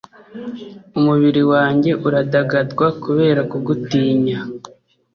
umubiri 0.97 1.41
wanjye 1.51 1.91
uradagadwa 2.07 2.87
kubera 3.03 3.41
kugutinya 3.51 4.39